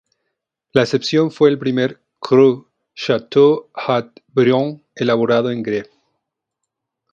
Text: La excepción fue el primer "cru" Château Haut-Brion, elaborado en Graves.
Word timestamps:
La 0.71 0.81
excepción 0.81 1.29
fue 1.29 1.51
el 1.51 1.59
primer 1.59 2.01
"cru" 2.19 2.67
Château 2.95 3.69
Haut-Brion, 3.75 4.83
elaborado 4.95 5.51
en 5.51 5.61
Graves. 5.61 5.91